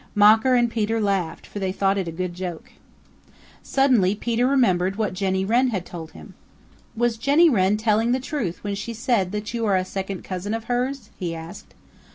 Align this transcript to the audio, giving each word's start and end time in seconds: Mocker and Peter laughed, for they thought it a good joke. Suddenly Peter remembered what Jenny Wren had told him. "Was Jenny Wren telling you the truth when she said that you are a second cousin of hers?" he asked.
Mocker 0.15 0.55
and 0.55 0.67
Peter 0.71 0.99
laughed, 0.99 1.45
for 1.45 1.59
they 1.59 1.71
thought 1.71 1.95
it 1.99 2.07
a 2.07 2.11
good 2.11 2.33
joke. 2.33 2.71
Suddenly 3.61 4.15
Peter 4.15 4.47
remembered 4.47 4.95
what 4.95 5.13
Jenny 5.13 5.45
Wren 5.45 5.67
had 5.67 5.85
told 5.85 6.13
him. 6.13 6.33
"Was 6.95 7.19
Jenny 7.19 7.51
Wren 7.51 7.77
telling 7.77 8.07
you 8.07 8.13
the 8.13 8.19
truth 8.19 8.63
when 8.63 8.73
she 8.73 8.95
said 8.95 9.31
that 9.31 9.53
you 9.53 9.63
are 9.67 9.77
a 9.77 9.85
second 9.85 10.23
cousin 10.23 10.55
of 10.55 10.63
hers?" 10.63 11.11
he 11.19 11.35
asked. 11.35 11.75